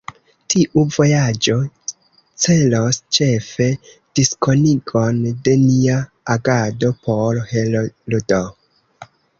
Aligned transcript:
Tiu 0.51 0.83
vojaĝo 0.93 1.57
celos 2.45 2.99
ĉefe 3.17 3.69
diskonigon 4.21 5.23
de 5.49 5.57
nia 5.69 6.01
agado 6.39 6.95
por 7.07 7.45
Heroldo. 7.55 8.45